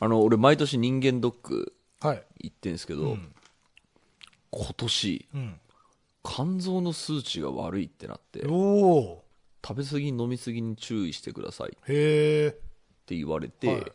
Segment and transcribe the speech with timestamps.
[0.00, 2.22] あの、俺毎年人間ドックはい。
[2.42, 3.34] 行ってんですけど、うん。
[4.50, 5.60] 今年、うん。
[6.22, 9.24] 肝臓の数値が悪いってなって、おお
[9.66, 12.60] 食べ過ぎ飲み過ぎに注意してくださいってへえ。
[13.08, 13.92] 言われて、はい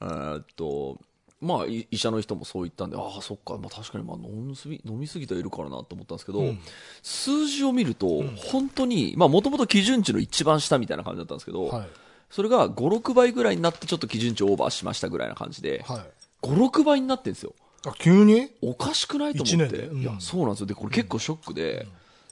[0.00, 1.00] えーっと、
[1.40, 6.58] まあ、い医者の人もそう言ったんで、ああ、そっか、まあ確かに、まあ飲み過ぎ、飲み過ぎてはいるからなと思ったんですけど、うん
[7.02, 11.88] 数字を見ると、本当に、まあもともと基準値の一番下みたいな感じだったんですけど、はい。
[12.34, 16.00] それが5、6倍ぐらいになってちょっと基準値オーバーしましたぐらいな感じで、はい。
[16.44, 17.54] 5、6倍になってんですよ。
[17.86, 18.50] あ、急に？
[18.60, 19.76] おかしくないと一思って。
[19.84, 20.66] うんいや、そうなんですよ。
[20.66, 21.86] で、これ結構ショックで、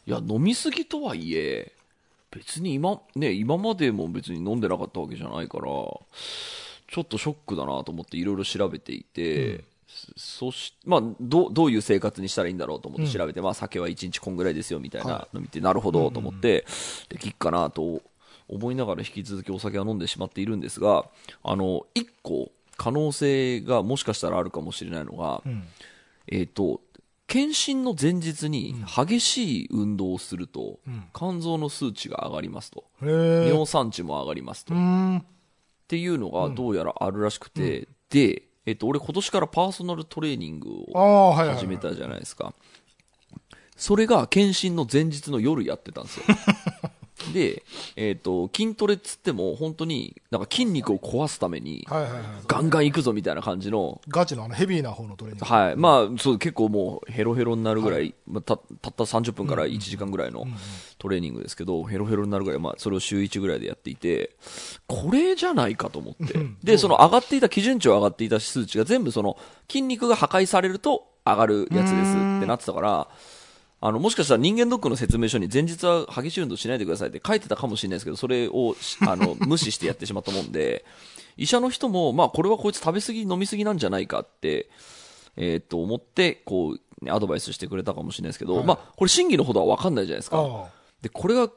[0.05, 1.71] いや、飲みすぎとはいえ、
[2.33, 6.01] 別に今、ね、今までも別に飲んでなかったわけじゃないから、ちょ
[7.03, 9.63] っとショックだなと思っていろいろ調べていて、
[10.17, 16.67] そし、まあ、どう、どういう生活にしたらいいんだろうと思って調べて、まあ、酒は1日こんぐらいですよ、みたいなの見て、なるほど、と思って、
[17.09, 18.03] できっかなと
[18.53, 21.07] 思いながら引き続きお酒は飲んでしまっているんですが、
[21.43, 25.65] あの、一個、可能性がもしかしたらあるかもしれないのが、うん。
[26.29, 26.81] えっ、と、
[27.27, 32.85] 検診の前日に激しい運動をすると、ん肝臓の数値が上がりますと。
[33.01, 34.75] 尿酸値も上がりますと。
[34.75, 35.25] うっん。
[35.89, 41.33] ていうのがどうやらあるらしくて、で、えっ、と、俺今年からパーソナルトレーニングあを。
[41.33, 42.55] 始めたじゃないですか。
[43.77, 46.25] それが検診の前日の夜やってたんですよ。
[47.33, 47.63] で、
[47.97, 52.23] えっ、と、筋トレっつっても本当になんか筋肉を壊すためにはいはいはい。
[52.47, 55.45] ガンガン行くぞみたいな感じのガチのあのヘビーな方のトレーニング。
[55.47, 55.77] はい。
[55.77, 60.47] まあ、そう、結構もうヘロヘロになるぐらい、まあ、た、たった30分から1時間ぐらいの
[60.99, 64.37] トレーニングですけど、ヘロヘロになるぐらい、まあ、それを週1ぐらいでやっていて、
[64.87, 66.35] これじゃないかと思って。
[66.63, 69.37] で、その上がっていた、基準値を上がっていた数値が全部その、
[69.69, 73.09] 筋肉が破壊されると上がるやつですってなってたから、
[73.85, 80.85] あの、もしかしたら人間ドックの説明書に前日は激しい運動しないでくださいって書いてたかもしれないですけど、それをし、あの、無視してやってしまったもんで、
[81.37, 84.71] 医者の人も、まあ、これはこいつ食べ過ぎ、飲み過ぎなんじゃないかって、
[85.37, 90.39] えーっと、思って、こう、ねアドバイスしてくれたかもしれないですけど、まあ、これ真偽のほどは分かんないじゃないですか。
[90.39, 90.69] あ
[91.03, 91.51] で、これが、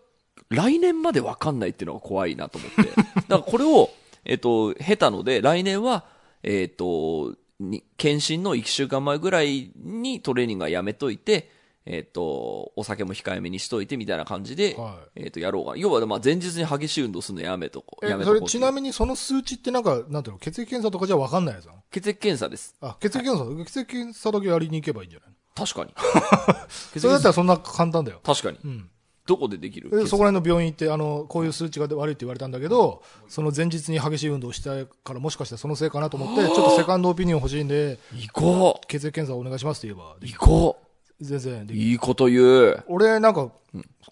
[0.49, 2.91] 来年まで分かんないっていうのが怖いなと思って。
[3.15, 3.91] だからこれを、
[4.23, 6.05] えっ、と、経たので、来年は、
[6.41, 11.53] えっ、と、に、検診の1週間前ぐらいにトレーニングはやめといて、
[11.87, 15.73] えっ、と、お酒も控えめにしといてみたいな感じで、はえっ、と、やろうか。
[15.77, 21.79] 要は、まあ、前日に激しい運動するのやめとこやめとこうちなみにその数値ってなんか、なんていうの、血液検査とかじゃ分かんないやつなの？
[21.91, 22.75] 血液検査です。
[22.81, 25.29] あ、血液検査、血液検査だけやりに行けばいいんじゃない？
[25.55, 25.93] 確かに。
[26.99, 28.19] それだったらそんな簡単だよ。
[28.23, 28.57] 確かに。
[28.63, 28.89] うん。
[29.27, 29.89] どこでできる？
[29.89, 38.87] でそこら辺の病院行って、あの、こういう数値が悪いって言われたんだけど、その前日に激しい運動をしたから、もしかしてそのせいかなと思って、ちょっとセカンドオピニオン欲しいんで、行こう。
[38.87, 40.77] 血液検査お願いしますって言えば、行こ
[41.21, 42.83] 全然いいこと言う。
[42.87, 43.49] 俺、なんか、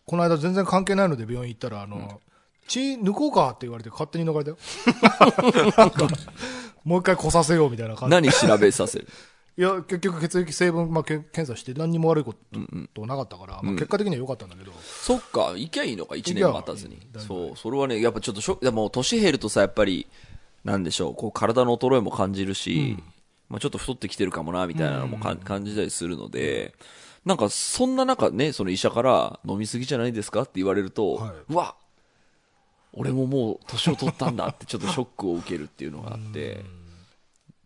[0.05, 2.21] この間全然関係ないので病院行ったら、あの、
[2.67, 4.57] 血抜こうかって言われて勝手に抜かれたよ。
[5.77, 6.07] なんか、
[6.83, 8.11] もう一回来させようみたいな感じ。
[8.15, 9.07] 何調べさせる？
[9.55, 12.33] いや、結局血液成分、まあ、け検査して何にも悪いこ
[12.95, 16.97] となかったから、まあ、結果的には良かったんだけど、そっか、行きゃいいのか、一年待たずに。
[17.19, 20.07] そう、それはね、やっぱちょっとショック、でも年減るとさ、やっぱり、
[20.63, 22.97] なんでしょう、こう体の衰えも感じるし、
[23.53, 26.73] まあちょっと太ってきてるかもな、みたいなのもか、感じたりするので、
[27.23, 31.75] なんか、そんな中ね、その医者から、飲みすぎじゃないですかって言われると、はいうわ
[32.93, 36.65] 俺ももう年を取ったんだって、ちょっとショックを受けるっていうのがあって、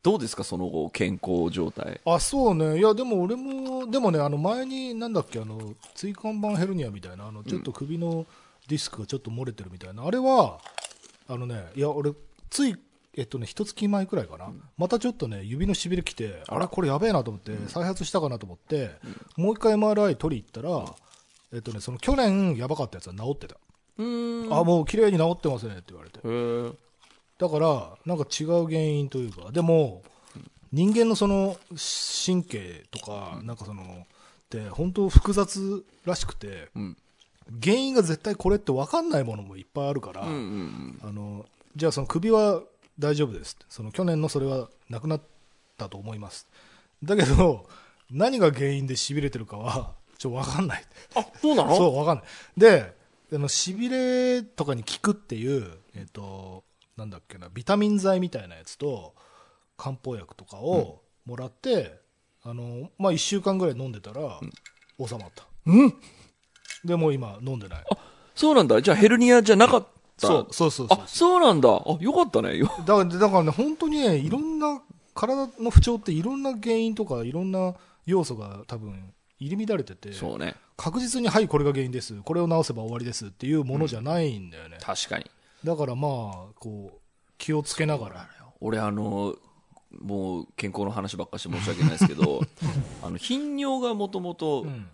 [0.04, 2.00] どうですか、その後、健康状態？
[2.06, 2.80] あ、そうね。
[2.80, 8.26] いや、でも俺も、でもね、あの、前に、なんだっけ、あの、椎間板ヘルニアみたいな、あの、ちょっと首の
[8.68, 10.60] ディスクがちょっと漏れてるみたいな、あれは、
[11.28, 12.12] あのね、いや、俺、
[12.50, 12.76] つい、
[13.18, 18.92] えっとね、一月前くらいかな、またちょっとね、指のしびれきて、あれ、これやべえなと思って、再発したかなと思って、
[19.36, 20.96] もう一回 MRI 取り行ったら、
[21.52, 23.56] えっとね、その去年やばかったやつは治ってた。
[23.98, 26.20] あ、もう綺麗に治ってますねって言われて。
[27.40, 30.04] だから、なんか違う原因というか、でも、
[30.72, 31.58] 人間のその
[32.26, 36.98] 神経とか、なんかその、って本当複雑らしくて、ん。
[37.64, 41.00] 原因が絶対これって分かんないものもいっぱいあるから、うんうんうん。
[41.02, 41.46] あの
[41.76, 42.62] じゃあその首は
[43.00, 45.22] 大丈夫ですその去年のそれはなくなっ
[45.78, 46.48] たと思います
[47.04, 47.68] だけど
[48.10, 50.84] 何が原因でしびれてるかはちょっと分かんない
[51.16, 51.76] あ、そうなの？
[51.76, 52.26] そう、わかんない。
[52.58, 52.96] で、
[53.32, 53.90] あの、痺
[54.40, 56.64] れとかに効くっていう、えっ、と、
[56.96, 59.14] なんだっけな、ビタミン剤みたいなやつと、
[59.78, 62.00] 漢方薬とかをもらって、
[62.42, 64.40] あの、まあ、一週間ぐらい飲んでたら、
[64.98, 65.44] 収まった。
[65.68, 65.94] うん？
[66.84, 67.84] で、もう今飲んでない。
[68.34, 68.82] そうなんだ。
[68.82, 69.88] じゃあヘルニアじゃなかっ
[70.18, 70.28] た。
[70.28, 71.70] そう、そうそうそうあ、そうなんだ。
[71.70, 72.58] あ、よかったね。
[72.58, 74.82] よだから、だからね、本当にね、いろんな、
[75.14, 77.76] 体の不調っていろんな原因とか、いろんな
[78.06, 80.56] 要素が多分、入り乱れてて、そうね。
[80.76, 82.14] 確実に、はい、これが原因です。
[82.24, 84.78] これを治せば終わりですっていうものじゃないんだよね。
[84.82, 85.26] 確かに。
[85.64, 86.12] だからまあ、
[86.60, 87.00] こう、
[87.38, 88.30] 気をつけながら。
[88.60, 89.36] 俺あの、
[90.02, 92.42] もう健康の話ばっかして申し訳ないですけど
[93.02, 94.88] あの頻尿がもともとうん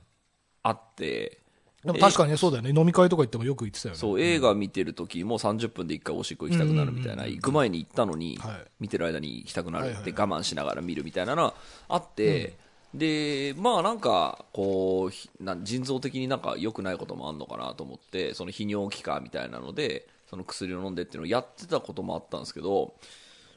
[0.65, 1.42] あって、
[1.85, 2.69] でも確かにねそうだよね。
[2.69, 3.99] 飲み会とか行ってもよく言ってたよね。
[3.99, 11.53] そう映画見てる時も30分で1回おしっこ行きたくなるみたいな、行く前に行ったのに、はい見てる間に行きたくなるって我慢しながら見るみたいなのは
[11.87, 12.57] あって、
[12.93, 22.93] でまあなんかこう腎臓的になんか良くないこともあるのかなと思ってその泌尿器科みたいなのでその薬を飲んでっていうのをやってたこともあったんですけど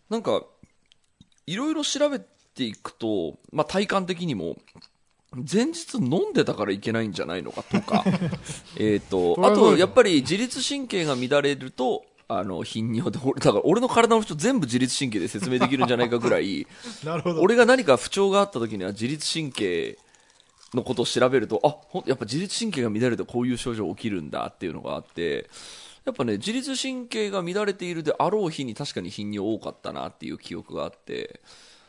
[0.09, 0.43] なんか
[1.47, 4.57] いろいろ調べていくと、まあ、体感的にも
[5.51, 8.05] 前日飲んでたからいけないんじゃないのかとか。
[8.77, 16.67] えーと あとやっぱり自律神経が乱れるとあの頻尿で俺だから俺の体の人全部自律神経で説明できるんじゃないかぐらい
[17.05, 17.41] なるほど。
[17.41, 19.99] 俺が何か不調があった時には自律神経
[20.75, 25.49] のことを調べるとあほんやっぱ自律神経が乱れるとこういう症状起きるんだっていうのがあって
[26.05, 31.41] やっぱね自律神経が乱れているであろう日に確かに頻尿多かったなっていう記憶があって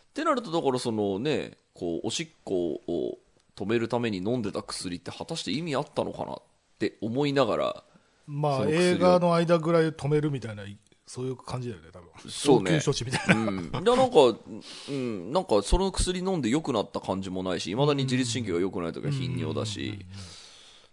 [0.10, 3.18] ってなるとだからそのねこうおしっこを
[3.58, 6.42] 止めるために飲んでた薬って果たして意味あったのかなっ
[6.80, 7.84] て思いながら
[8.26, 10.64] まあ映画の間ぐらい止めるみたいな
[11.06, 12.10] そういう感じだよね多分。
[12.30, 12.82] そうね。
[12.84, 14.18] 処置みたいな、うん、でなんか、
[14.90, 20.06] うん、なんかその薬飲んで良くなった感じもないし、いまだに自律神経が良くない時は頻尿だし、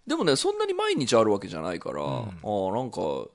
[0.06, 3.26] でもね、そんなに毎日あるわけじゃないから、ああ、なんか、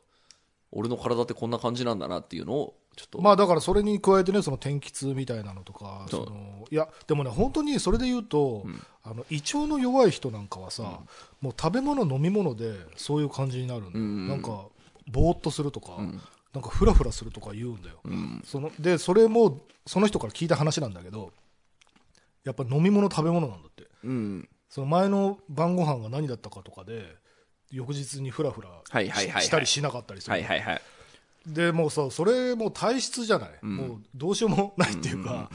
[0.72, 8.66] 俺の体ってこんな感じなんだなっていうのを、ちょっと、まあだからそれに加えてねその天気痛みたいなのとかそのいやでもね本当にそれで言うと、
[9.04, 11.00] あの胃腸の弱い人なんかはさ、
[11.42, 14.66] もう食べ物飲み物でそういう感じになるんだよ、うんなんか
[15.08, 16.22] ぼーっとするとか、ん。
[16.54, 21.32] なんかフラフラするとか言うんだよ、うん、そのでそれもその人から聞いた話なんだけど
[22.44, 23.88] やっぱ飲み物食べ物なんだって。
[24.04, 27.16] うん、その前の晩ご飯が何だったかとかで
[27.70, 29.44] 翌日にフラフラはいはいはいはい。
[29.44, 30.82] ししたりしなかったりする、はいはいはい。
[31.54, 33.76] でもうさそれもう体質じゃない、ん。
[33.76, 35.50] もうどうしようもないっていうか、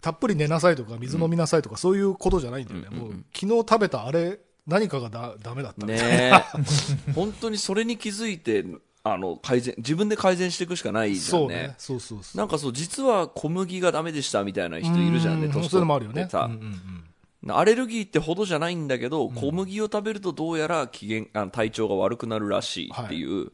[0.00, 6.32] たっぷり寝なさいとか水飲みなさいとか、そういうことじゃないんだよね、もう昨日食べたあれ何かがだダメだったねえ。
[7.14, 8.64] 本当にそれに気づいて、
[9.04, 11.74] あの、改善、自分で改善していくしかないじゃんね。
[11.78, 17.04] そうそうそうなんかそう、実は小麦がダメでしたみたいな人いるじゃんね、う年取ってさうんうん
[17.44, 17.56] うん。
[17.56, 23.52] アレルギーってほどじゃないんだけど、小麦を食べるとどうやら機嫌あの体調が悪くなるらしいっていう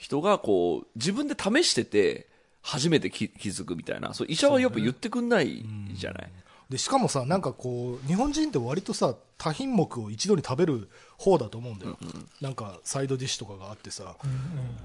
[0.00, 2.26] 人がこう自分で試してて
[2.62, 4.14] 初めて気気づくみたいな。
[4.14, 5.62] そう医者はやっぱ言ってくんない
[5.92, 6.32] じゃない、
[6.70, 10.88] でしかもさなんかこう日本人って割とさ多品目を一度に食べる
[11.18, 11.98] 方だと思うんだよ、
[12.40, 14.16] なんかサイドディッシュとかがあってさ、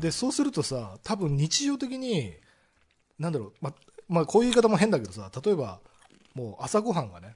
[0.02, 2.34] でそうするとさ多分日常的に
[3.18, 3.74] なんだろうま
[4.10, 5.80] まあこういう言い方も変だけどさ例えば
[6.34, 7.36] もう朝ごはんがね、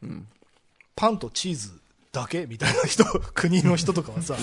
[0.98, 1.79] パンとチーズ
[2.12, 2.48] だけ？
[2.48, 3.04] みたいな人
[3.34, 4.36] 国の人とかはさ、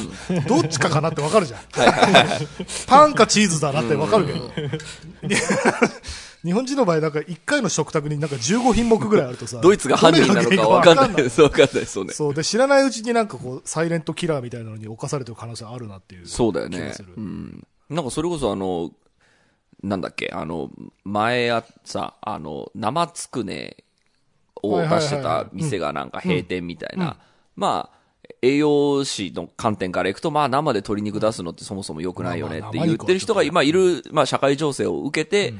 [0.46, 1.60] どっちかかなってわかるじゃん、
[2.86, 4.48] パンかチーズだなってわかるけど、
[5.28, 5.36] で
[6.44, 11.28] 日本人の場合なんか1回の食卓になんか15品目ぐらいあるとさドイツが犯人なのか分かんない。
[11.28, 11.86] そう分かんない。
[11.86, 12.12] そうね。
[12.12, 16.92] そうで知らないうちになんかこうサイレントキラーみたいなのに侵されてる可能性あるなっていうそうだよね。
[17.16, 18.92] うん、なんかそれこそあの
[19.82, 20.30] なんだっけ？
[20.32, 20.70] あの
[21.02, 23.78] 前やさあの生つくね
[24.62, 27.18] を出してた店がなんか閉店みたいな、
[27.56, 27.96] まあ
[28.42, 35.54] 栄養士の観点からいくと、まあ生で鶏肉出すのってそもそも良くないよねって言ってる人が今いる、まあ社会情勢を受けて、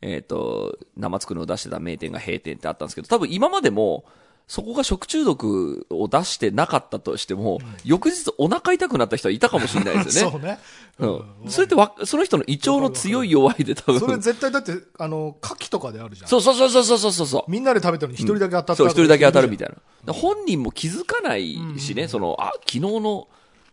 [0.00, 4.04] えっ、と、生つくねを出してた名店が閉店ってあったんですけど、多分今までも、
[4.52, 10.58] そこが食中毒を出してなかったとしても、翌日お腹痛くなった人はいたかもしれないですよね。
[11.00, 11.50] そうね、うん。
[11.50, 14.00] それってわ、その人の胃腸の強い弱いで多分。
[14.00, 17.50] それ絶対だってあの牡蠣とかであるじゃんそうそうそうそうそうそうそう。
[17.50, 19.72] みんなで食べたのに一人だけ当たった、そう、一人だけ当たるみたい
[20.04, 20.12] な。
[20.12, 23.28] 本人も気づかないしね、その、あ、昨日の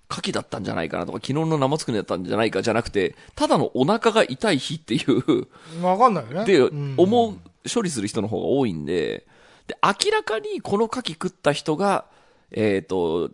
[0.09, 5.47] 牡蠣だったんじゃないかなとか、昨日の生つくねだったんじゃないかじゃなくて、ただのお腹が痛い日っていう、
[5.81, 7.35] なわかんないよねで、うん思う、
[7.69, 9.27] 処理する人の方が多いんで、
[9.69, 12.05] で、明らかにこの牡蠣食った人が、
[12.51, 13.29] えっ、と、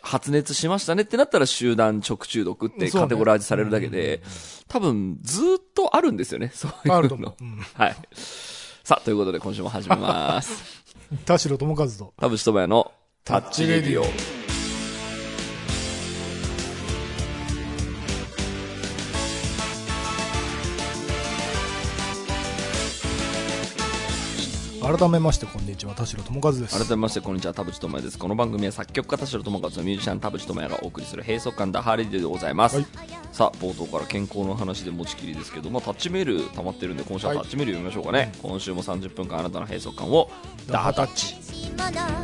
[0.00, 4.22] 発熱しましたねってなったら集団直中毒ってカテゴライズされるだけで、
[4.68, 6.96] 多分ずっとあるんですよね、そういうの。
[6.96, 7.96] あると思ううんはい。
[8.84, 10.84] さあ、ということで今週も始めます。
[11.26, 12.92] 田代智和と田淵智也の
[13.24, 14.35] タッチレディオ。
[24.86, 26.78] 改めましてこんにちは田代智和です。
[26.78, 28.20] 改めましてこんにちは田淵智也です。
[28.20, 32.86] この番組は作曲家田代智和とミュージシャン田淵智也がお送りする閉塞感ダハーレディオでございます、はい。
[33.32, 40.30] さあ冒頭から健康の話で持ちきりですけど、まあ、タッチメール溜まってるんで今週はタッチメール読みましょうかね、今週も30分間あなたの閉塞感を。
[40.68, 41.34] ダハタッチ。
[41.76, 42.22] 田代智和と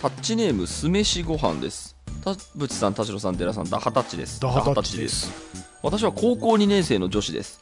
[0.00, 4.40] タッチネーム酢飯ご飯です田淵さん田代さん寺さんダハタッチです。
[4.40, 5.30] ダハタッチです。
[5.82, 7.60] 私は高校2年生の女子です、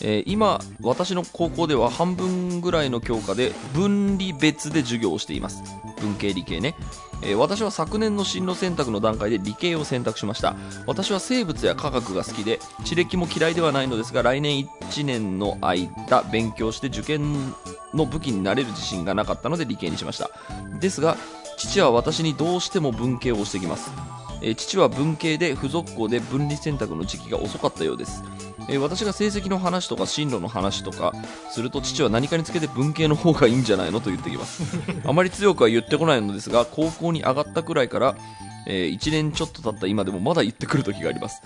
[0.00, 5.64] えー今私の高校では半分ぐらいの教科で分離別で授業をしています。
[6.00, 6.76] 文系理系ね、
[7.22, 10.54] えー私は昨年の進路選択の段階で理系を選択しました。
[10.86, 17.52] 私は生物や科学が好きで地歴も嫌いではないのですが来年1年の間勉強して受験
[17.92, 20.30] の武器になれる自信がなかったので理系にしました。
[20.78, 21.16] ですが
[21.56, 23.90] 父は私にどうしても文系を押してきます。
[24.44, 28.22] えー父は文系で付属校で分離選択の時期が遅かったようです、
[28.68, 31.12] えー私が成績の話とか進路の話とか
[31.50, 34.62] すると父は何かにつけて文系の方がいいんじゃないのと言ってきます。
[35.06, 38.16] あまり強くは言ってこないのですが高校に上がったくらいから、
[38.66, 41.42] え1年ちょっと経った今でもまだ言ってくる時があります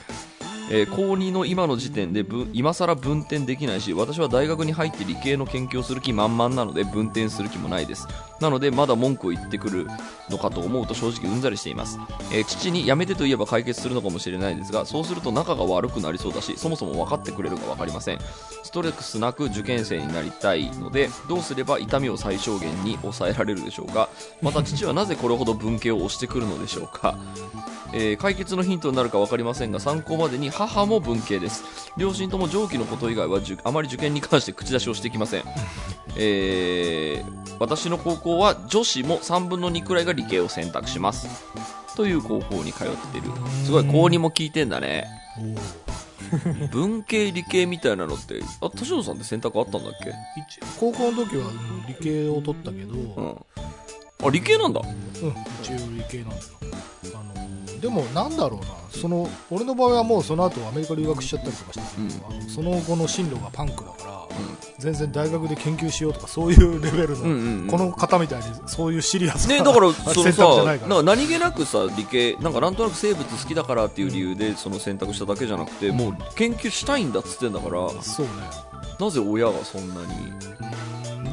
[0.70, 8.06] えー高2の今の時点で今更分転できないし私は大学に入って理系の研究をする気満々なので分転する気もないです。
[8.40, 9.86] なのでまだ文句を言ってくる
[10.30, 11.98] のかと思うと正直うんざりしています、
[12.32, 18.18] えー父にやめてと言えば解決するのかもしれないですがそうすると仲が悪くなりそうだしそもそも分かってくれるか分かりません。
[18.62, 24.08] ストレスなく受験生になりたいのでどうすれば痛みを最小限に抑えられるでしょうか。
[24.42, 27.18] また父はなぜこれほど文系を押してくるのでしょうか。
[27.92, 31.64] えー解決のヒントになるか分かりませんが参考までに母も文系です。
[31.96, 35.44] 両親とも上記のこと以外はあまり受験に関して口出しをしてきません、
[36.16, 41.26] えー私の高校は女子も3分の2くらいが理系を選択します。
[41.96, 43.24] という高校に通ってる。
[43.64, 45.08] すごい高2も聞いてんだね。
[46.70, 50.10] 文系理系みたいなのってあ田代さんって選択あったんだっけ？
[50.40, 53.36] 一高校の時はうん理系を取ったけど、うん、うん
[54.24, 54.80] あ理系なんだ。
[55.62, 56.36] 一応理系なんだ
[57.78, 64.28] でもなんだろうなその俺の場合はもうその後アメリカ留学しちゃったりとかしてるけど、あのその後の進路がパンクだから、
[64.78, 67.66] 全然大学で研究しようとかそういうレベルの、うんうんうん。
[67.66, 78.32] この方みたいにそういうシリアスな、ね、だから そのさなんか何気なくさ理系なんかなんとなく生物好きだからっていう理由でその選択しただけじゃなくて、もう研究したいんだっつってんだからそうね。
[78.98, 80.08] なぜ親がそんなに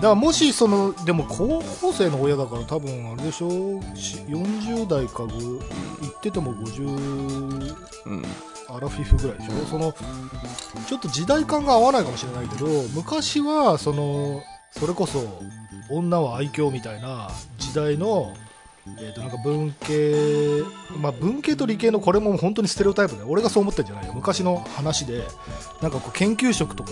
[0.06, 3.82] からもしそのでも高校生の親だから多分あれでしょ？
[3.96, 5.60] し40代かご言
[6.10, 6.88] ってても50
[8.06, 8.24] うん。
[8.68, 9.66] アラフィフぐらいでしょ？
[9.66, 9.94] その
[10.88, 15.24] ちょっと時代感が合わないかもしれないけど昔はそのそれこそ
[15.90, 18.34] 女は愛嬌みたいな時代の、
[18.88, 20.62] えー、となんか文系、
[21.02, 24.14] まあ、文系と理系のこれも本当にステレオタイプで俺がそう思ってるんじゃないよ。
[24.14, 25.24] 昔の話で
[25.82, 26.92] なんかこう研究職とか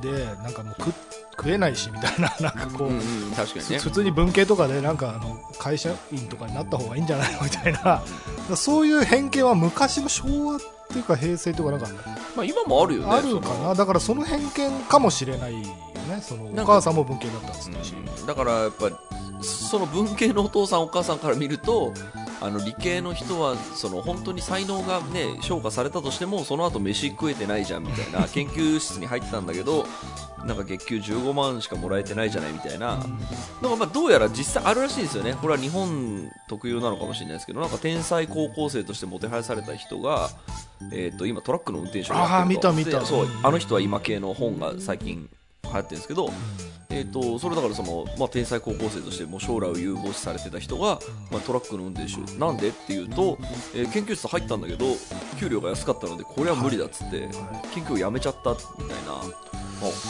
[0.00, 0.92] でなんかもう食
[1.32, 3.78] 食えないしみたいな なんかこう、うんうん確かにね。
[3.78, 7.42] 普通に文系とかでなんかあの会社員とかになった方がいいんじゃないの？
[7.42, 8.02] みたいな。
[8.56, 10.58] そういう偏見は昔の昭和っ
[10.88, 11.86] ていうか平成とかなんか
[12.34, 13.74] まあ今もあるよねあるかな。
[13.74, 15.74] だからその偏見かもしれないよね。
[16.22, 18.26] そのお母さんも文系だったんですし、うん。
[18.26, 18.86] だからやっぱ
[19.42, 21.92] その文系のお父さんお母さんから見ると
[22.40, 29.86] あの理系の人はその本当に才能がね評価されたとしてもその後飯食えてないじゃんみたいな 研究室に入ってたんだけど
[30.44, 40.30] なんか月給15万しかもらえてないじゃないみたいな、なんかまあどうやら実際あるらしいんですよね、これは日本特有なのかもしれないですけど、なんか天才高校生としてもてはやされた人が、
[40.92, 42.68] えー、と今、トラックの運転手をやってると。
[42.68, 43.00] あー見た見た。
[43.00, 43.46] でそううん。
[43.46, 45.28] あの人は今系の本が最近
[45.70, 46.30] 流行ってるんですけど、
[46.90, 50.98] えー、とそれだからその、まあ、天才高校生としてもう将来を有望視されてた人が、
[51.30, 53.38] まあ、トラックの運転手なんでっていうと、
[53.74, 54.86] えー研究室入ったんだけど
[55.38, 57.28] 給料が安かったのでこれは無理だっつって、
[57.74, 59.22] 研究をやめちゃったみたいな、まあ、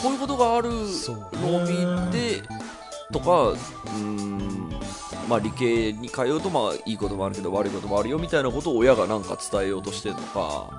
[0.03, 2.41] こういうことがあるのを見て
[3.11, 4.69] とかうーん、
[5.27, 10.69] まあ、理系に通うとまあいいこともあるけど悪いこともあるよみたいなことを親がなんか伝えようとしてるのか。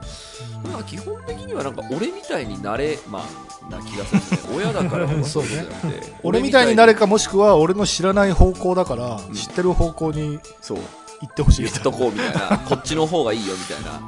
[0.71, 4.15] まあ基本的にはなんか俺みたいになれまあな気がす
[4.49, 9.35] るね親だから そうねじゃなくて俺みたいになれれかもしくは俺の知らない方向だから、ん。
[9.35, 10.79] 知ってる方向にそう。
[11.21, 12.59] 行ってほしい言っとこうみたいな。
[12.59, 14.01] こっちの方がいいよみたいな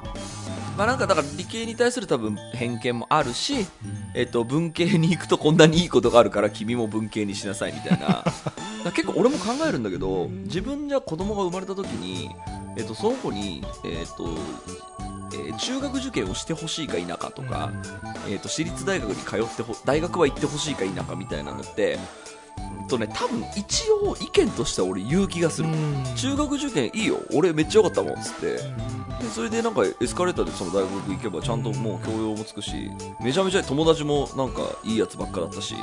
[0.76, 3.66] まあなんかだから理系に対する多分偏見もあるし、
[4.14, 8.24] えっと、文系に行くとこんなにいいことがあるから君も文系にしなさいみたいな。
[8.94, 12.30] 結構俺も考えるんだけど自分じゃ子供が生まれた時に、
[12.76, 14.36] えっと、その子に、えっと
[15.32, 17.72] えー中学受験をしてほしいか否かとか、
[18.28, 22.33] えっと私立大学に通ってほ大学は行ってほしいか否かみたいなのって、うん
[22.88, 25.68] とね、多分一応意見としては俺言う気がする、
[26.16, 28.46] 中学受験いいよ俺めっちゃ良かったもんっつって。
[29.22, 32.90] でそれでなんかエスカレーターでその大学行けばちゃんともう教養もつくし
[33.22, 35.74] めちゃめちゃ友達もなんかいいやつばっかだったし。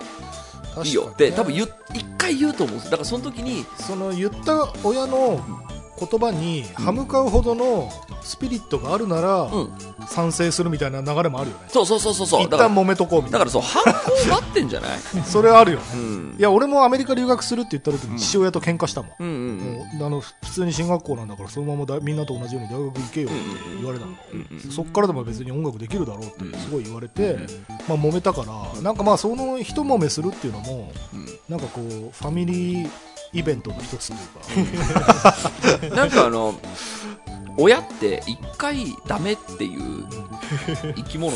[0.84, 1.10] いいよ。
[1.12, 1.70] って多分一
[2.18, 5.42] 回言うと思うんですだからその時にその言った親の
[6.10, 7.90] 言葉に歯向かうほどの
[8.24, 9.70] スピリットがあるなら、うん。
[10.08, 11.64] 賛成するみたいな流れもあるよね。
[11.70, 12.44] そうそうそうそうそう。
[12.44, 13.90] 一旦揉めとこうみたいだからそう反抗
[14.30, 14.92] 待ってんじゃない？
[15.16, 15.84] な それあるよね。
[15.94, 16.36] うん。
[16.38, 18.16] いや俺もアメリカ留学するって言った時うん。
[18.16, 23.38] に父親と喧嘩したもん、うんうんもうあの普通に進学校なんだからそのままだみんなと同じように大学行けよって
[23.78, 24.14] 言われたの、
[24.72, 27.38] そっからでも別に音楽できるだろうってすごい言われて、
[27.88, 28.44] まあ揉めたか
[28.76, 31.26] らなんかまあその一揉めするっていうのもうん。
[31.50, 32.90] なんかこうファミリー
[33.34, 34.14] イベントの一つと
[34.60, 35.96] いうか。
[35.96, 36.56] なんかあの
[37.58, 40.06] 親って一回ダメっていう
[40.96, 41.36] 生き物。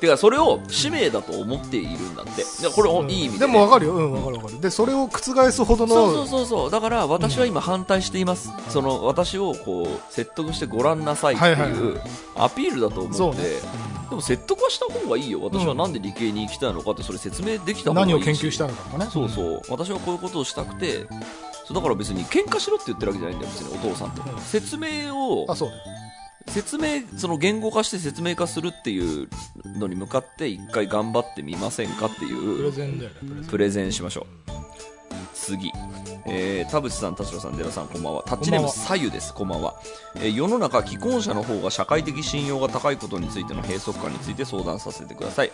[0.00, 2.44] てかそれを使命だと思っているんだって。
[2.74, 3.94] これいい意味で、でも分かるよ。
[3.94, 4.60] うん分かる分かる。
[4.60, 6.70] でそれを覆すほどのそうそうそうそう。
[6.70, 11.94] だから私は今反対しています、その私をこう説得してごらんなさいってはいはいい。
[11.94, 12.00] う
[12.36, 13.40] アピールだと思って、そうね
[14.08, 15.42] でも説得はした方がいいよ。
[15.42, 18.12] 私はなんで理系に行きたいのかってそれ説明できた方がいいし。
[18.12, 19.10] 何を研究したのかとかね。
[19.10, 19.62] そうそう。
[19.68, 21.06] 私はこういうことをしたくて
[21.64, 24.40] そうだから別に喧嘩しろって言ってるわけじゃないんだよ別にお父さんと、うん。
[24.40, 25.76] 説明をあそうね。
[26.48, 29.28] 説明その言語化して説明化するっていう
[29.76, 32.72] のに向かって一回頑張ってみませんかっていう
[33.48, 34.26] プレゼンしましょう。
[35.34, 35.72] 次、
[36.28, 38.22] えー田淵さん、田代さん、寺さん、こんばんは。
[38.26, 39.74] タッチネーム、こんばんはさゆです、こんばんは。
[40.16, 45.50] えー世の中、既婚者の方が社会的信用が高いことについての閉塞感について相談させてください。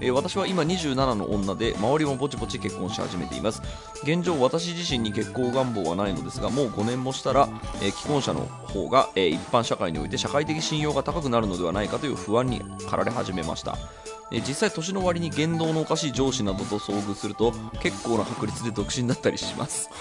[0.00, 3.62] えー私は今27の女で、周りもぼちぼち結婚し始めています。
[4.02, 7.48] 現状、私自身に結婚願望はないのですが、もう5年もしたら、
[7.80, 13.76] えー既婚者の方が、えー一般社会において社会的信用が高くなるのではないかという不安に駆られ始めました。
[14.32, 19.88] えー実際年の割に言動のおかしい上司などと遭遇すると結構な確率で独身だったりします。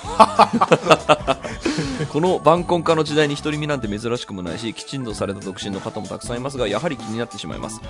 [2.11, 7.81] この晩婚化の時代に独り身なんて珍しくもないしきちんとされた独身の方もたくさんいますがやはり気になってしまいます。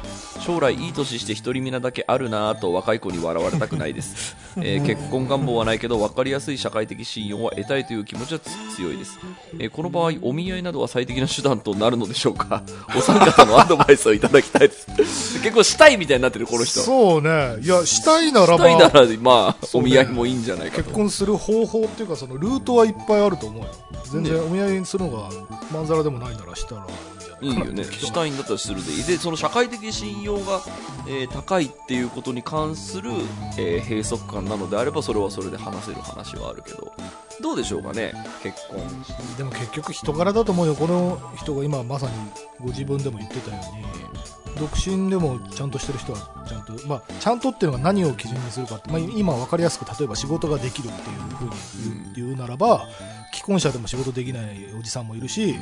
[0.41, 9.17] 将来いい年して独り身なだけあるなぁと若い子に笑われたくないです、えー 結婚願望はないけど分かりやすい社会的信用は得たいという気持ちはつ強いです、
[9.59, 12.63] えーこの場合お見合いなどは最適な手段となるのでしょうか？
[12.95, 14.73] お三方のアドバイスをいただきたいで
[15.05, 15.41] す。
[15.41, 16.79] 結構したいみたいになってるこの人。
[16.81, 17.57] そうね。
[17.61, 20.83] いやしたいならしたいなばらまあお見合いもいいんじゃないかと。
[20.83, 23.69] 結婚する方法っていうかそのルートはいっぱいあると思うよ。
[24.11, 25.29] 全然お見合いするのが
[25.71, 26.87] まんざらでもないならしたら
[27.41, 27.83] いいよね。
[27.83, 29.03] したいんだったらするでいい。
[29.03, 30.61] でその社会的信用が、
[31.07, 33.11] えー高いっていうことに関する、
[33.57, 36.93] えー閉塞感なのであればそれはそれで話せる話はあるけど。
[37.41, 38.79] どうでしょうかね結婚。
[39.37, 40.75] でも結局人柄だと思うよ。
[40.75, 42.13] この人が今まさに
[42.61, 43.83] ご自分でも言ってたように
[44.59, 51.51] 独身でもちゃんとしてる人はちゃんと、まあ、ちゃんとっていうのが何を基準にするかって、まあ、今分かりやすく例えば仕事ができるっていうふうに
[52.15, 52.87] 言う,、言うならば
[53.33, 55.55] 既婚者でも仕事できないおじさんもいるし、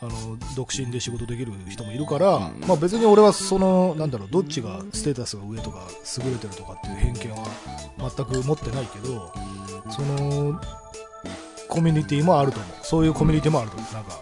[0.00, 0.10] あの
[0.56, 2.60] 独身で仕事できる人もいるから、うん。
[2.66, 5.86] まあ、別に俺はそのなんだろうどっちがステータスが上とか
[6.18, 7.46] 優れてるとかっていう偏見は
[8.16, 9.32] 全く持ってないけど
[9.90, 10.60] その
[11.70, 12.70] コミュニティもあると思う。
[12.82, 13.94] そういうコミュニティもあると思う。
[13.94, 14.20] なんか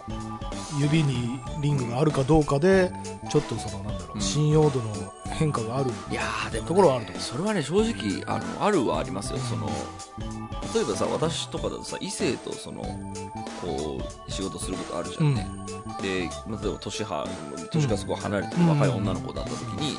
[0.79, 2.91] 指にリングがあるかどうかで
[3.29, 4.21] ちょっとそのなんだろう、うん。
[4.21, 4.93] 信用度の
[5.31, 7.23] 変化があるいやーでも、ね、ところはあると思う。
[7.23, 9.39] それはね正直あのあるはありますよ。
[9.39, 9.67] その
[10.73, 12.83] 例えばさ私とかだとさ異性とその
[13.61, 15.47] こう仕事することあるじゃんね、
[16.01, 17.27] でまあ例えば年は
[17.71, 19.97] 年がすごい離れてる若い女の子だった時に、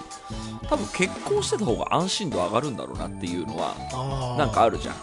[0.69, 4.95] 多分結婚してた方が安心度上がるんだろうなっていうのはなんかあるじゃん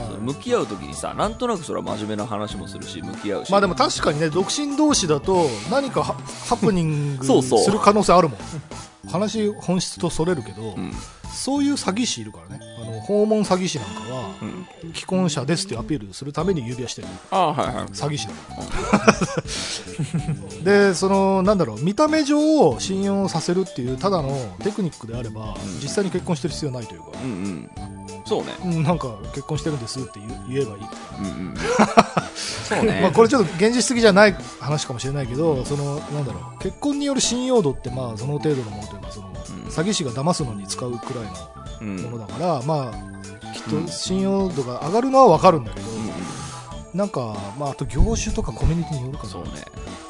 [0.00, 0.20] はい。
[0.20, 3.52] 向き合う時にさなんとなくそれは真面目な話もするし向き合うし。
[3.52, 6.14] まあでも確かにね独身同士だと何かハ
[6.48, 8.38] ハプニングする可能性あるもん。
[9.08, 10.92] 話本質とそれるけど、うん。
[11.32, 12.60] そういう詐欺師いるからね。
[12.80, 14.66] あの訪問詐欺師なんかはうん。
[14.94, 17.08] 既婚者ですっていうアピールするために指輪してる。
[17.30, 17.84] ああはいはい。
[17.86, 18.34] 詐欺師だ。
[18.34, 18.40] か
[20.64, 25.54] らでそのなんだろう見た目上信用させるっていうただのテクニックであれば、ん。
[25.82, 27.70] 実際に結婚してる必要ないというか、うんうん
[28.30, 28.54] そうね。
[28.64, 30.84] うんなんか結婚してるんですって言言えばいい。
[31.18, 31.54] うんうん
[32.36, 33.00] そうね。
[33.02, 36.58] まあこれちょっと現実的じゃない話かもしれないけどそのなんだろう。
[36.60, 39.32] 結婚による信用度ってまあその程度のものというかその、ん。
[39.32, 41.24] 詐欺師が騙すのに使うくらい
[41.80, 41.96] うん。
[41.96, 43.86] のものだから、まあきっうん。
[43.86, 46.10] と信用度が上がるのは分かるんだけど、うんうん
[46.92, 49.50] なんか、まあ、あと業種とかコミュニティによるかなそうね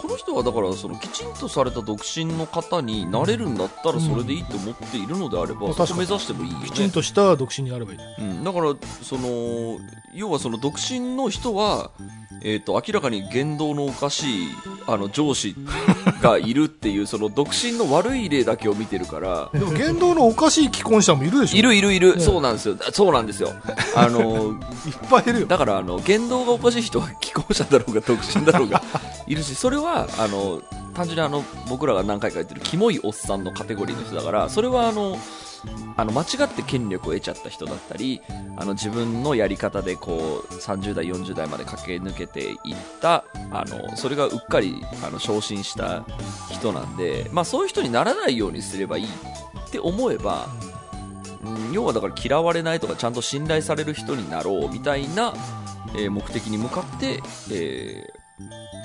[0.01, 6.67] この人はだからそのきちんとされた独身の方になれるんだったらそれでいいと思っているのであれば、うんそこ目指してもいいよね。
[6.67, 9.79] きちんとした独身になればいい、うん、だからその
[10.15, 11.91] 要はその独身の人は、
[12.43, 14.49] えー、と明らかに言動のおかしい
[14.87, 15.55] あの上司
[16.23, 19.51] がいるっていうその独身の悪い例だけを見てるから。
[19.59, 21.59] でも言動のおかしい既婚者もいるでしょ。
[21.59, 22.77] いるいるいる、ねそうなんですよ。
[22.93, 23.53] そうなんですよ。
[23.95, 24.55] あの
[24.87, 25.47] いっぱいいるよ。
[25.47, 28.83] だからあの言動がおかしい人は既婚者だろうが独身だろうが
[29.27, 30.62] いるしそれはあの
[30.94, 35.16] 単純にあの僕らが何回か言ってるキモいおっさんのカテゴリーの人だからそれはあの
[35.96, 38.22] あの間違って権力を得ちゃった人だったり
[38.57, 42.57] あの自分のやり方でこう30代、40代まで駆け抜けていっ
[43.00, 46.05] たあのそれがうっかりあの昇進した
[46.50, 50.48] 人なんで、まあ、そういう人にならないようにすればいいって思えば、
[51.44, 55.35] うん、要はだから嫌われないとかちゃんと信頼される人になろうみたいな、
[55.94, 57.20] えー目的に向かって、
[57.53, 58.20] えー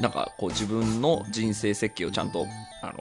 [0.01, 2.45] なんかこう自分の人生設計をちゃんと
[2.81, 2.93] あ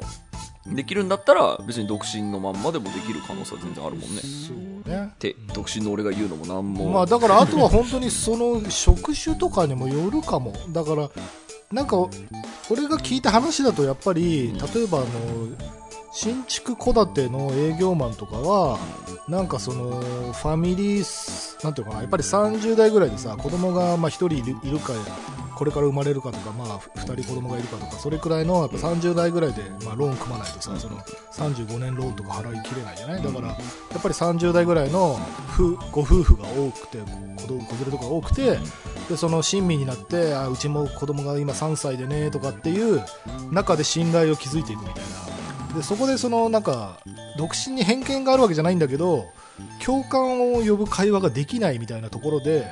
[0.67, 4.21] のできるんだったら別に独身のまんまでもできる可能性は全然あるもんね。
[4.23, 5.11] そうね。
[5.13, 10.55] って独身の俺が言うのもなんも、まあだからあとは本当にその職種とかにもよるかも。
[10.71, 11.11] だから
[11.71, 11.97] なんか
[12.71, 15.07] 俺が聞いた話だとやっぱり例えばあの
[16.15, 18.79] 新築戸建ての営業マンとかは
[19.29, 24.93] なんかそのファミリーなんていうかなやっぱり30代ぐらいでさ子供がまあ1人いるいるか
[25.57, 30.99] これから生まれるかとか、まあ、2人子供がいるかとかそれくらいのやっぱ30代ぐらいで、まあ、ローン組まないとさその
[31.33, 33.23] 35年ローンとか払いきれないじゃない？
[33.23, 33.57] だからやっ
[34.03, 35.19] ぱり30代ぐらいの
[35.91, 38.59] ご夫婦が多くて子供子連れとか多くて
[39.09, 43.03] でその親身になってあうちも子供が今3歳でねとかっていう
[43.53, 45.24] 中で信頼を築いていくみたいな。
[45.75, 47.01] でそこでそのなんか
[47.37, 49.31] 独身に偏見があるわけじゃないんだけど
[49.85, 52.67] 共感を呼ぶ会話ができないみたいなところで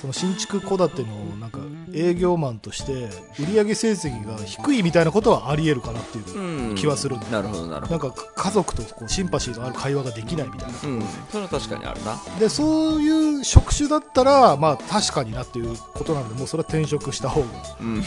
[0.00, 1.58] その新築戸建てのなんか
[1.94, 3.08] 営業マンとして
[3.40, 6.74] 売上成績が低いみたいなことはありえるかなっていううん。
[6.74, 8.08] 気はするんだなるほどなるほど。
[8.08, 10.78] なんか家族とこうシンパシーがある会話ができないみたいな。
[10.84, 11.02] うん。
[11.30, 12.18] それは確かにあるな。
[12.38, 17.46] でそういう職種だったらまあ確かになっていうことなんでもうそれは転職した方が。
[17.80, 18.02] うん。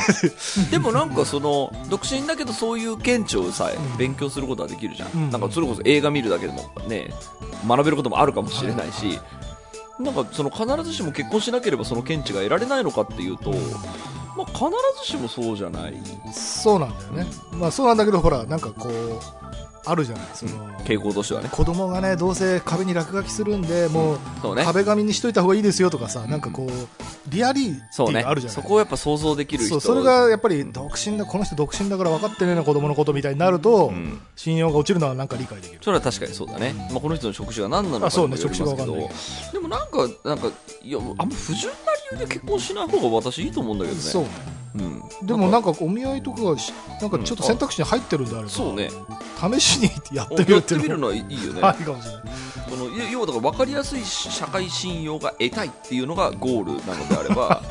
[0.70, 3.96] でもなんかその独身だけどそういう見地をさえうん。
[3.96, 5.30] 勉強することはできるじゃん、うん。
[5.30, 7.12] なんかそれこそ映画見るだけでもね
[7.66, 9.18] 学べることもあるかもしれないし、
[9.98, 14.64] なんかその必ずしも結婚しなければその見地が得られないのかっていうと、まあ、必
[15.00, 15.94] ずしもそうじゃない。
[16.32, 19.38] そうなんだよね、まあそうなんだけどほらなんかこう
[19.84, 21.48] あるじゃないその、傾向としてはね。
[21.50, 24.18] 子供がねどうせ壁に落書きするんでもう
[24.64, 26.70] 壁紙にしといた方がいいですよとかさなんかこう
[27.28, 28.54] リアリテそうねィがあるじゃない。
[28.54, 34.20] そこをやっぱ想像できる人そうそれがやっぱり独身だこの人独身だから分かってねえな子供のことみたいになると、うん。
[34.36, 35.80] 信用が落ちるのはなんか理解できる。
[35.82, 39.08] それは確かにそうだね、まあ、この人の職種が何なのあかそうね職種が分かんない。
[39.08, 40.50] けでもなんかなんか
[40.82, 41.78] いやあんま不純な
[42.12, 44.02] 理由で結婚しない方が私いいと思うんだけどね。
[44.02, 44.28] そうね
[44.78, 48.90] うん、でもなんかかお見合いとかなんかちょっと選択肢に入ってるんであれば、そうね。
[49.38, 52.22] 試しにやってみやるっっててみるいうのはいいよね、ありかもしれない。
[52.68, 57.62] このい要はだから分かりやすい社会信用が得たいっていうのがゴールなのであれば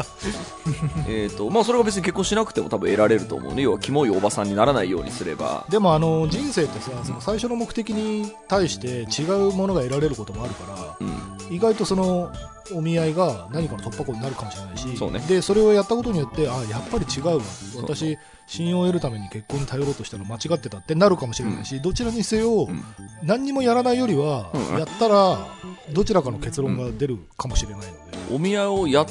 [1.08, 3.62] えーと、まあ、それが別に結婚しなくても多分得られると思うね。
[3.62, 5.66] 要はキモいおばさんにならないようにすれば。
[5.70, 11.56] でもあの人生ってさその最初の目的に対して違うものが得られることもあるからうん。
[11.56, 12.32] 意外とその
[12.74, 15.20] お見合いが何かの突破口になるかもしれないしそうね。
[15.28, 17.44] でそれをやったことによってあやっぱり違うわ。
[17.82, 22.84] 私信用を得るために結婚に頼ろうとしたら間違ってたってなるかもしれないし、どちらにせよ、ん。
[23.24, 24.80] 何にもやらないよりは、うん。
[24.80, 25.48] やったら
[25.92, 27.92] どちらかの結論が出るかもしれないので、
[28.34, 29.08] お見合いをやっ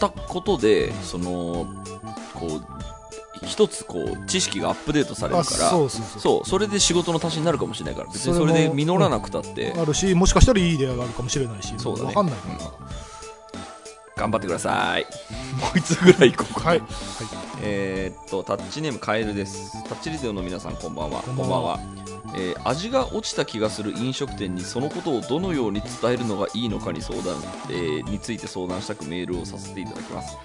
[0.00, 1.84] たことでその
[2.34, 2.66] こう
[3.44, 9.72] 一つこう知識がアップデートされるあからそうそれで仕事の足しになるかもしれないから別にそれで実らなくたって。
[9.76, 12.08] あるしもしかしたらいい出会いがあるかもしれないしそうだね。
[12.08, 12.70] 分かんないから、
[14.16, 15.06] 頑張ってください。
[15.60, 16.82] もう一つぐらい行こうかはい、
[17.62, 19.82] えーっとタッチネームカエルです。
[19.88, 21.22] タッチリデオの皆さんこんばんは。
[21.22, 22.01] こんばんは
[22.36, 27.36] えー味が落ちた気がする飲食店にそのことをどのように伝えるのがいいのかに相談、
[27.70, 30.36] えーについて相談したくメールをさせていただきます。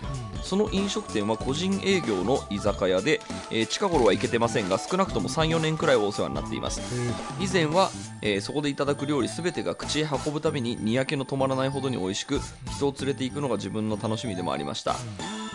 [0.43, 3.19] その飲食店は個人営業の居酒屋で、
[3.51, 6.81] えー近頃は行けてませんが少なくとも34年くらいはお世話になっています。
[7.39, 12.39] え以前は、えーそこでいただく料理すべてが口へ運ぶたびににやけの止まらないほどに美味しく
[12.71, 14.95] 人を連れて行くのが自分の楽しみでもありました、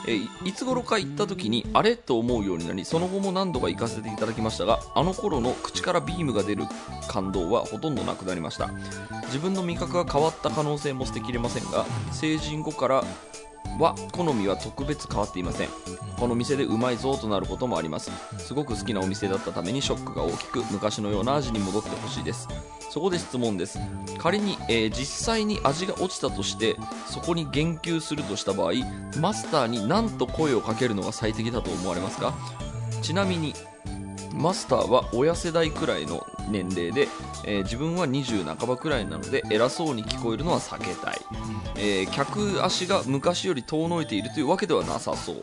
[0.06, 6.64] えーいいつ頃か行った時にあれと思うようになりその後も何度か行かせていただきましたがあの頃の口からビームが出る
[7.08, 8.70] 感動はほとんどなくなりました。
[9.26, 13.04] 自分の味覚が変わった可能性も捨てきれませんが成人後から
[13.78, 15.68] は好みは特別変わっていません。
[16.18, 18.10] この店でうまいぞとなることもあります。
[18.38, 22.48] すごく好きなお店だったためにショックが大きく昔のような味に戻ってほしいです。
[22.92, 23.78] そこで質問です。
[24.18, 26.76] 仮に、えー実際に味が落ちたとして
[27.06, 28.72] そこに言及するとした場合
[29.18, 32.34] マスターに何と声をかけるのが最適だと思われますか？
[33.00, 33.54] ちなみに
[34.34, 37.08] マスターは親世代くらいの年齢で、
[37.46, 41.18] えー自分は20半ばくらいなので偉そうに聞こえるのは避けたい、
[41.76, 45.36] えー客足が昔より遠のいているというわけではなさそう、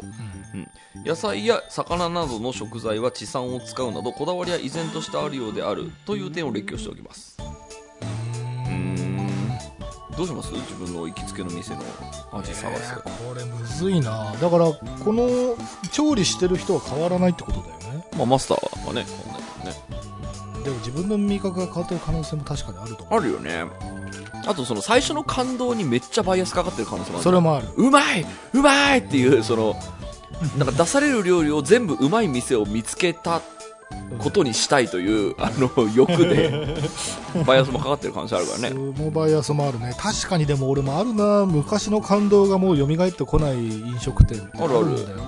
[0.54, 0.70] うん。
[1.04, 7.39] 野菜や魚などの食材は地産を使うなどこだわりは依然としてあるようであるという点を列挙しておきます
[10.18, 10.52] どうします？
[10.52, 11.82] 自分の行きつけの店の
[12.34, 12.94] 味探す。
[12.94, 14.34] えーこれむずいな。
[14.42, 15.56] だからこの
[15.92, 18.06] 調理してる人は変わらないってことだよね。
[18.18, 19.06] まあマスターはね
[19.64, 19.74] ね。
[20.64, 23.20] でも自分の味覚が変わってる可能性も確かにあると思う。
[23.20, 23.64] あるよね。
[24.46, 27.24] あとその最初の感動にめっちゃバイアスかかってる可能性もある。
[27.24, 27.68] それもある。
[27.78, 28.26] うまい！
[28.54, 29.00] うまい！
[29.00, 29.76] っていうその
[30.58, 33.42] なんか出される料理を全部うまい店を見つけた
[34.20, 36.52] ことにしたいというあの欲で
[37.46, 38.70] バイアスもかかってる可能性あるからね。
[38.70, 39.94] そのバイアスもあるね。
[39.98, 41.46] 確かにでも俺もあるな。
[41.46, 45.24] 昔の感動がもう蘇ってこない飲食店あるあるんだよな。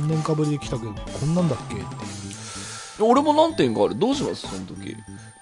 [0.00, 3.04] 何年かぶりで来たけどこんなんだっけっていう。
[3.10, 3.96] 俺も何点かある？
[3.98, 4.42] どうします？
[4.42, 4.96] その時。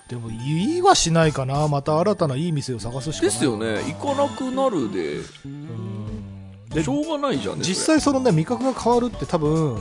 [0.08, 1.68] でも言いはしないかな。
[1.68, 3.30] また新たないい店を探すしかない。
[3.32, 3.82] ですよね。
[4.00, 5.16] 行かなくなるで。
[5.44, 6.08] うん。
[6.70, 9.78] でしょうがないじゃんね実際そのね味覚が変わるって多分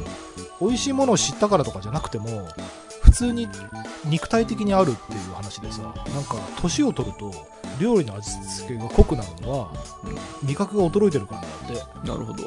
[0.59, 2.47] 美味しいものを知ったからとかじゃなくても
[3.01, 3.47] 普通に
[4.05, 7.31] 肉体的にあるっていう話でさなんか年を取ると
[7.79, 9.71] 料理の味付けが濃くなるのは
[10.43, 12.07] 味覚が衰えてるからなんだって。
[12.09, 12.43] なるほど。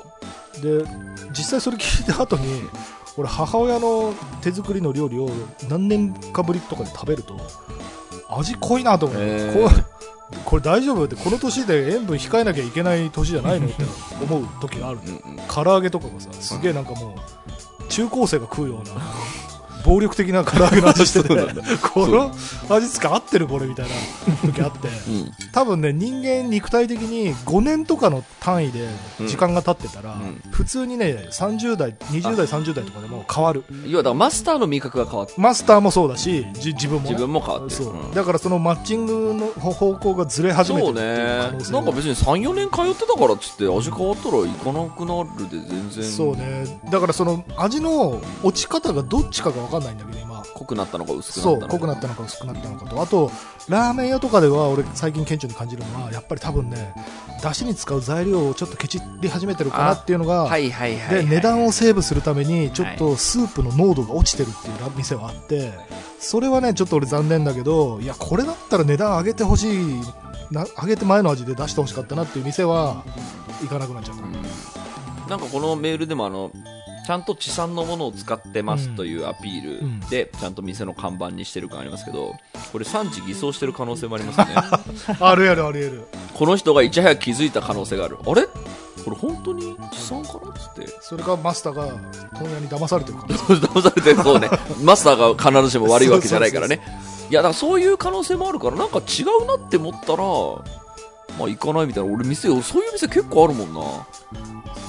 [0.61, 0.85] で
[1.31, 2.63] 実際それ聞いた後に
[3.17, 5.31] 俺母親の手作りの料理を
[5.69, 7.39] 何年かぶりとかで食べると
[8.29, 9.63] 味濃いなと思って、へー。
[9.63, 9.71] こ
[10.45, 11.05] これ大丈夫？
[11.05, 13.67] ってこの年で塩分控えなきゃいけない年じゃないの？
[13.67, 13.85] って
[14.23, 15.01] 思う時がある。
[15.49, 17.15] 唐揚げとかがさすげえなんかもう
[17.91, 19.50] 中高生が食うような。
[19.85, 21.63] 暴力的な唐揚げの味しててそうなんだ。
[21.83, 22.33] この
[22.69, 23.93] 味付け合ってるこれみたいな
[24.47, 24.89] 時あって。
[24.89, 25.33] うん。
[25.53, 28.89] 多分ね人間肉体的に5年とかの単位で
[29.27, 30.43] 時間が経ってたら、うん。
[30.51, 33.65] 普通にね30代20代30代とかでも変わる。
[33.87, 35.35] 要はだからマスターの味覚が変わって。
[35.37, 37.71] マスターもそうだしじ自分もね、自分も変わって。
[37.71, 38.11] るそう、うん。
[38.13, 46.05] だからそのマッチングの方向がずれ始めてそうるっていう可ねなんか別に34年通ってたからっつって味変わったら行かなくなるで全然。
[46.05, 46.81] そうね。
[46.91, 50.43] だからその味の落ち方がどっちかが分かんないんだけど今。
[50.55, 51.69] 濃くなったのか薄くなったのか。
[51.69, 53.03] 濃くなったのか薄くなったのかと。
[53.03, 53.31] あと
[53.69, 56.95] ラーメン屋とかでは俺最近顕著に感じるのはやっぱり多分ね
[57.43, 65.73] だしに使う材料をちょっとケチり始めてるかなっていうのが、で値段をセーブするためにちょっとスープの濃度が落ちてるっていう店はあって
[66.19, 70.01] それはねちょっと俺残念だけどいやこれだったら値段上げてほしい
[70.51, 73.05] な上げて前の味で出してほしかったなっていう店は
[73.63, 74.33] 行かなくなっちゃった、うん。
[75.29, 76.51] なんかこのメールでもあの
[77.11, 82.37] ちゃんと地産のものを使ってますというアピールで、ちゃんと店の看板にしてる感ありますけど
[82.71, 84.47] これ産地偽装してる可能性もありますね。
[85.19, 86.07] あるやるあるやる。
[86.35, 88.17] この人がいち早く気づいた可能性がある。
[88.25, 88.43] あれ？
[89.05, 90.51] これ本当に地産かな？
[90.53, 90.87] っつって。
[91.01, 91.89] それかマスターが
[92.39, 94.49] 問屋に騙されてるかも 騙されてそうね。
[94.81, 96.81] マスターが必ずしも悪いわけじゃないからね。
[97.29, 100.23] いやだからそういう可能性もあるからなんか違うなって思ったら
[101.37, 102.15] まあ行かないみたいな。
[102.15, 103.81] 俺店そういう店結構あるもんな。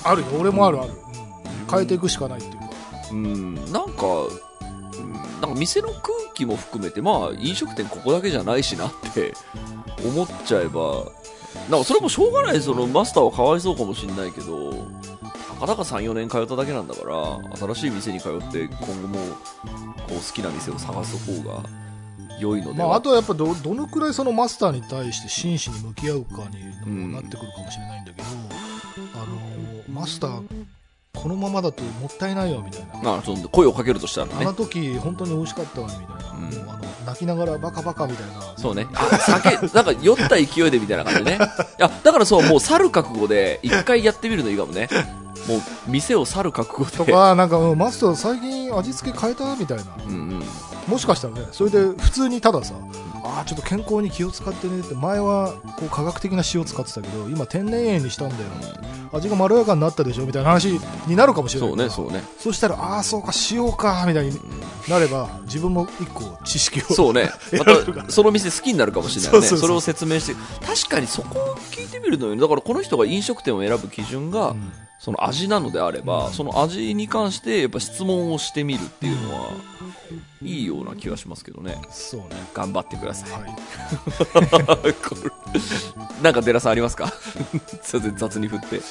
[0.03, 0.27] あるよ。
[0.39, 1.10] 俺もあるある、うん
[1.71, 2.59] 変えていくしかないっていう。
[2.59, 2.69] か
[3.11, 3.55] うん。
[3.55, 4.05] なんか
[4.97, 5.13] うん。
[5.41, 6.01] なんか店の空
[6.33, 9.33] 気も含めてまあ飲食店ここだけじゃないしなって
[10.05, 11.05] 思っちゃえば
[11.69, 14.71] なんかそれもしょうがないそのマスターはかわいそうかもしれないけど
[15.53, 21.63] たかだか34年通っただけなんだから新しい店に通って今後もこう好きな店を探す方が
[22.39, 26.47] 良いのでまあ、は、あとはやっぱどどのくらいそのマスターに対して真摯に向き合うか
[26.85, 28.27] にもなってくるかもしれないんだけど、
[29.13, 30.65] あのマスター
[31.13, 38.87] このままだともったいないよみたいな、まあ、その声をかけるとしたらねあの時本当に美味しかったわねみたいな、うんもうあの泣きながらバカバカみたいなそうね。
[38.93, 41.45] あ酒、 なんか酔った勢いでみたいな感じでね。
[41.79, 44.87] いや、だからそう、もう去る覚悟で、一回やってみるのいいかもね。
[45.47, 47.11] もう、店を去る覚悟で。
[47.11, 49.55] とかなんかうんマスター最近味付け変えた？
[49.55, 50.43] みたいなうんうん。
[50.91, 52.75] もしかしたらねそれで普通にたださ
[53.23, 58.41] あーちょっと健康に気を使ってねって前はこう科学的な塩使ってたけど今天然塩にしたんだよ
[59.13, 62.23] 味がまろやかになったでしょみたいな話になるかもしれないそうね、そうね。
[62.39, 64.39] そしたらああそうか塩かみたいに
[64.89, 67.29] なれば自分も一個知識をそうね。
[67.57, 69.47] また、その店好きになるかもしれないよね。
[69.47, 70.35] それを説明して。
[70.65, 72.41] 確かにそこを聞いてみるのよね。
[72.41, 79.49] だからこの人が飲食店を選ぶ基準が、うんその味なのであれば、うんその味に関して、やっぱ質問をしてみるっていうのは、
[80.41, 81.81] いいような気がしますけどね。
[81.89, 82.27] そうね。
[82.53, 83.31] 頑張ってください。
[83.31, 83.55] はい、
[86.23, 87.11] なんか、デラさんありますか？
[88.17, 88.81] 雑に振って。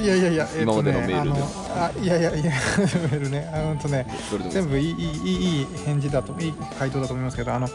[0.00, 1.40] いやいやいや、今までのメールで
[1.74, 3.50] あいやいやいや、 メールね。
[3.52, 4.06] あのとね、
[4.50, 7.68] 全部いいいいいい返事だと、いい回答だと思いますけど、あの、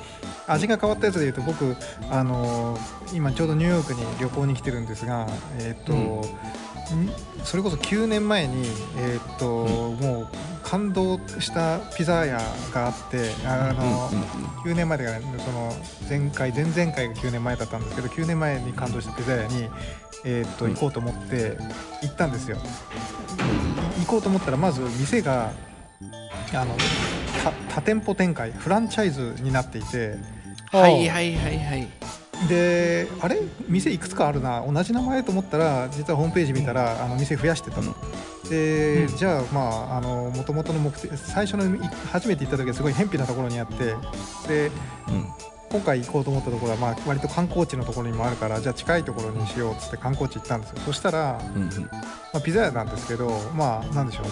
[0.47, 1.75] 味が変わったやつで言うと、僕、
[2.09, 2.77] あの、
[3.13, 5.27] 今ちょうどニューヨークに旅行に来てるんですが、
[5.59, 6.23] えっ、と、うん、
[7.43, 10.27] それこそ9年前に、えっ、と、うん、もう、
[10.69, 12.37] 感動したピザ屋
[12.73, 14.73] があってあの、うんうんうん。
[14.73, 15.71] 9年前だから、ね、その
[16.09, 19.69] 前回前々回が9年前だったんですけど9年前に感動したピザ屋に、
[20.25, 20.73] えーっとうん。
[20.73, 21.57] 行こうと思って
[22.01, 22.57] 行ったんですよ。
[22.57, 22.59] い
[24.01, 25.51] 行こうと思ったらまず店が
[26.53, 26.75] あの
[27.43, 30.15] た多店舗展開フランチャイズになっていて
[30.71, 31.87] はいはいはいはい。
[32.47, 33.39] であれ？
[33.67, 34.63] 店いくつかあるな。
[34.65, 37.95] 同じ名前と思ったら実はホームページ見たら、あの店増やしてたと、
[38.49, 39.61] で、じゃあま
[39.93, 41.79] ああの元々の目的最初のい
[42.11, 43.95] 初めて行った時はすごい偏僻なところにあって
[44.47, 44.71] で
[45.07, 45.27] うん。
[45.69, 50.77] 今回行こうと思ったところは、まあ、割と観光地のところにもあるからじゃあ近いところにしようっつって観光地行ったんですよ。
[50.85, 51.69] そしたら、うんうん。
[51.69, 51.89] ま
[52.35, 54.31] あ、ピザ屋なんですけどまあなんでしょうね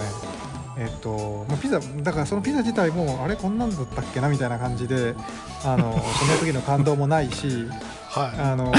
[0.78, 5.16] えっとまあ、ピザだからそのピザ自体もあれこんなんだったっけなみたいな感じで
[5.64, 7.68] あの その時の感動もないし
[8.10, 8.74] はあの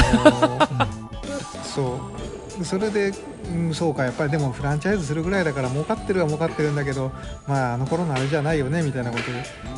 [1.65, 2.27] そう。
[2.65, 3.13] それで、
[3.51, 7.13] うん、そうかやっぱりでもフランチャイズするぐらいだから儲かってるは儲かってるんだけど
[7.47, 9.25] まああの頃のあれじゃないよねみたいなこと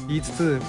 [0.06, 0.60] 言いつつ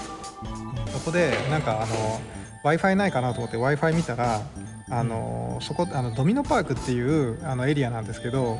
[0.91, 2.19] そこでなんかあの
[2.63, 4.41] w i f i ないかなと思って w i f i 見たら
[4.89, 8.57] あのそこあのドミノパークっていうあのエリアなんですけど、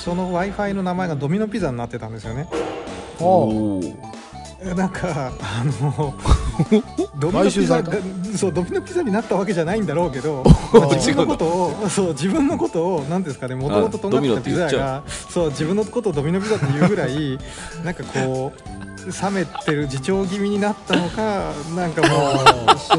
[0.00, 2.48] その w i f i の名前がドミノピザになってたんですよね。
[3.20, 4.09] おおー
[4.64, 6.14] なんかあの
[7.18, 7.82] ドミノピザ
[8.36, 10.42] そうドミノピザになったわけじゃないんだろうけど
[10.72, 17.38] ー自分のことをそう自分のことを何ですかねもともととんがってたピザ屋がそう自分のことをドミノピザって言うぐらい
[17.84, 18.60] なんかこう
[19.24, 22.42] 冷めてる自重気味になったのかなんかも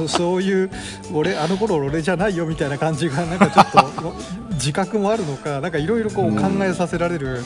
[0.04, 0.72] うそそういう
[1.14, 4.14] 俺あの頃俺じゃないよみたいな感じがなんかちょっと
[4.54, 7.46] 自覚もあるのかなんかいろいろこう考えさせられる。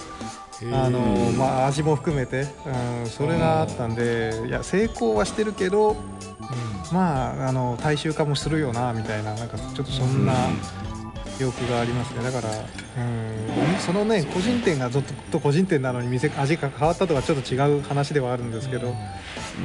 [0.72, 5.96] あのうんまあ、味も含めて、うん、それがあったんでいや成功はしてるけど、
[6.94, 10.34] まあ、あの大衆化もするよなみたいななんかちょっとそんな
[11.40, 12.24] 欲がありますね。
[12.24, 18.94] だから、うん、そのね個人店がずっと個人店なのに店味が変わったとかちょっと違う話ではあるんですけど、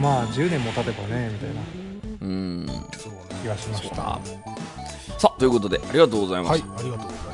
[0.00, 1.60] まあ10年も経てばねみたいな
[2.22, 2.66] うん。
[2.98, 3.96] そうね気がしました。
[5.18, 7.29] さあということでありがとうございまはいした、、ありがとう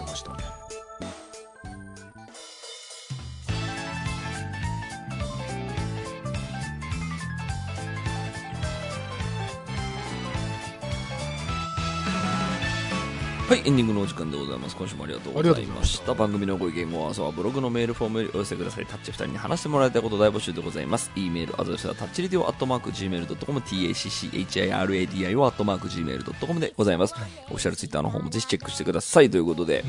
[13.49, 14.75] はい、エンディングのお時間でございます。
[14.75, 16.15] 今週もありがとうございました。
[16.15, 18.87] 番組のご意見、ご感想はブログのメールフォームよりお寄せください。
[18.87, 21.13] タッチ2人に話してもらいたいこと大募集でございます。
[21.15, 27.15] e メールアドレスはタッチリディオアットマーク Gmail.com、tacchiradio アットマーク Gmail.com でございます。
[27.45, 29.31] オフィシャルツイッターの方もぜひチェックしてください。
[29.31, 29.85] ということで、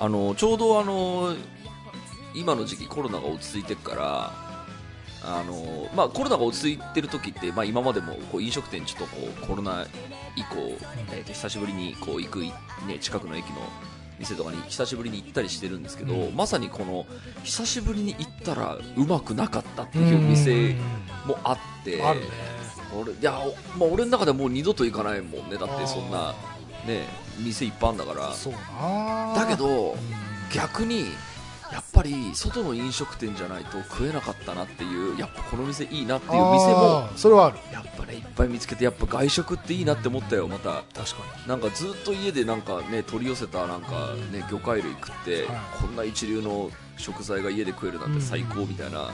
[0.00, 1.32] あの、ちょうどあの、
[2.34, 4.46] 今の時期コロナが落ち着いてから、
[5.22, 9.86] あのまあ、コロナが落ち着いてる時って、まあ、今までもこう飲食店ちょっとこうコロナ
[10.36, 10.56] 以降、
[11.12, 12.52] えーと久しぶりにこう行く、ね、
[13.00, 13.56] 近くの駅の
[14.18, 17.06] 店とかに久しぶりに行ったりしてるんですけど、まさにこの
[17.42, 20.76] 久しぶりに行ったらうまくなかったっていう店
[21.26, 22.26] もあって、あるね。
[22.94, 25.56] 俺いや、おまあ、俺の中ではもう二度と行かないもんね。
[25.56, 26.34] だってそんな、
[26.86, 27.06] ね、
[27.38, 28.28] 店いっぱいあるんだから。
[29.34, 29.98] だけどうん、
[30.54, 31.06] 逆に
[31.72, 37.58] やっぱり外の飲食店じゃないと食えなかったなっていうやっぱこの店いいなっていう店もそれはある。
[37.72, 40.84] やっぱねいっぱい見つけてやっぱ外食っていいなって思ったよまた。
[40.94, 45.56] 確かなんかずっと家でなんかね取り寄せたなんかね魚介類食って、はい。
[45.80, 49.10] こんな一流の食材が家で食えるなんて最高みたいな、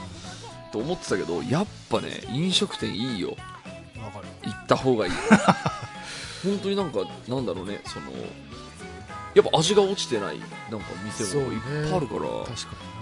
[0.71, 3.35] と思ってたけどやっぱね飲食店いいよ。
[4.43, 5.11] 行った方がいい。
[6.43, 8.11] 本当になんかなんだろうねその
[9.35, 12.93] やっぱ味が落ちてないなんか店もいっぱいあるから確か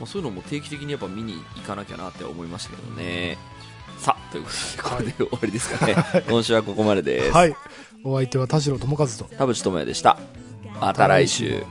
[0.00, 3.38] まあ、そういうのも定期的にやっぱ見に行かなきゃなって思いましたけどね。
[3.98, 5.94] さあ、ということで、これで終わりですかね。
[6.28, 7.32] 今週はここまでです。
[7.32, 7.56] はい。
[8.02, 9.24] お相手は田代智和と。
[9.36, 10.18] 田淵智也でした。
[10.80, 11.62] また来週。